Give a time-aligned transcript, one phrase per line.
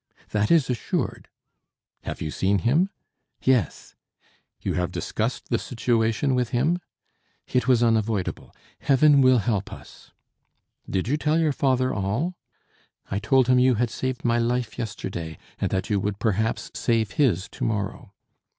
[0.31, 1.27] "That is assured."
[2.05, 2.89] "Have you seen him?"
[3.43, 3.93] "Yes."
[4.59, 6.79] "You have discussed the situation with him?"
[7.45, 8.51] "It was unavoidable.
[8.79, 10.09] Heaven will help us."
[10.89, 12.33] "Did you tell your father all?"
[13.11, 17.11] "I told him you had saved my life yesterday, and that you would perhaps save
[17.11, 18.15] his to morrow."